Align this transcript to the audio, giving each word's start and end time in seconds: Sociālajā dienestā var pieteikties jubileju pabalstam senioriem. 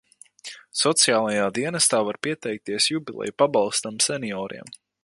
Sociālajā 0.79 1.43
dienestā 1.59 2.01
var 2.09 2.19
pieteikties 2.29 2.89
jubileju 2.95 3.39
pabalstam 3.45 4.05
senioriem. 4.09 4.79